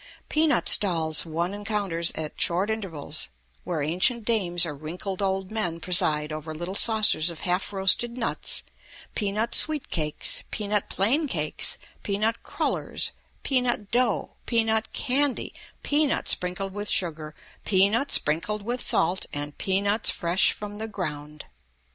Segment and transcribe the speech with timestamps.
[0.29, 3.29] Peanut stalls one encounters at short intervals,
[3.63, 8.63] where ancient dames or wrinkled old men preside over little saucers of half roasted nuts,
[9.13, 13.11] peanut sweet cakes, peanut plain cakes, peanut crullers,
[13.43, 15.53] peanut dough, peanut candy,
[15.83, 21.45] peanuts sprinkled with sugar, peanuts sprinkled with salt, and peanuts fresh from the ground.